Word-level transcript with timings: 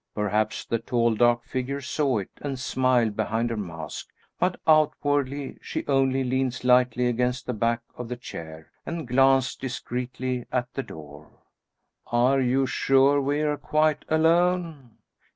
Perhaps 0.15 0.65
the 0.65 0.79
tall, 0.79 1.13
dark 1.13 1.43
figure 1.45 1.79
saw 1.79 2.17
it, 2.17 2.31
and 2.41 2.57
smiled 2.57 3.15
behind 3.15 3.51
her 3.51 3.55
mask; 3.55 4.09
but 4.39 4.59
outwardly 4.65 5.59
she 5.61 5.85
only 5.85 6.23
leaned 6.23 6.63
lightly 6.63 7.05
against 7.05 7.45
the 7.45 7.53
back 7.53 7.81
of 7.95 8.09
the 8.09 8.17
chair, 8.17 8.71
and 8.83 9.07
glanced 9.07 9.61
discreetly 9.61 10.47
at 10.51 10.73
the 10.73 10.81
door. 10.81 11.27
"Are 12.07 12.41
you 12.41 12.65
sure 12.65 13.21
we 13.21 13.41
are 13.43 13.57
quite 13.57 14.03
alone?" 14.09 14.97